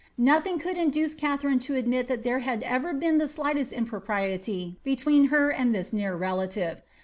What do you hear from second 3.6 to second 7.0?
improprietv between her and this near relative.